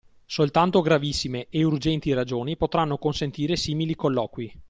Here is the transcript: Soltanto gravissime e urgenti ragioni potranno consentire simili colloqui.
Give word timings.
Soltanto 0.25 0.81
gravissime 0.81 1.45
e 1.51 1.63
urgenti 1.63 2.11
ragioni 2.11 2.57
potranno 2.57 2.97
consentire 2.97 3.55
simili 3.55 3.93
colloqui. 3.95 4.51